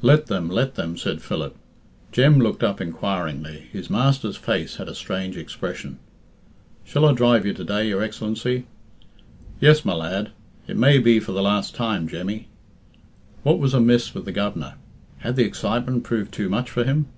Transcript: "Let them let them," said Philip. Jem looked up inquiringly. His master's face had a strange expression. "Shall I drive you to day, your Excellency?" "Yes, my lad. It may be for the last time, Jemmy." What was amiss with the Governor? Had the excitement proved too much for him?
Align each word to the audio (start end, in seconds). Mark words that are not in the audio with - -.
"Let 0.00 0.28
them 0.28 0.48
let 0.48 0.76
them," 0.76 0.96
said 0.96 1.20
Philip. 1.20 1.54
Jem 2.10 2.38
looked 2.38 2.62
up 2.62 2.80
inquiringly. 2.80 3.66
His 3.72 3.90
master's 3.90 4.38
face 4.38 4.76
had 4.76 4.88
a 4.88 4.94
strange 4.94 5.36
expression. 5.36 5.98
"Shall 6.82 7.04
I 7.04 7.12
drive 7.12 7.44
you 7.44 7.52
to 7.52 7.62
day, 7.62 7.86
your 7.88 8.02
Excellency?" 8.02 8.64
"Yes, 9.60 9.84
my 9.84 9.92
lad. 9.92 10.30
It 10.66 10.78
may 10.78 10.96
be 10.98 11.20
for 11.20 11.32
the 11.32 11.42
last 11.42 11.74
time, 11.74 12.08
Jemmy." 12.08 12.48
What 13.42 13.58
was 13.58 13.74
amiss 13.74 14.14
with 14.14 14.24
the 14.24 14.32
Governor? 14.32 14.76
Had 15.18 15.36
the 15.36 15.44
excitement 15.44 16.04
proved 16.04 16.32
too 16.32 16.48
much 16.48 16.70
for 16.70 16.82
him? 16.84 17.08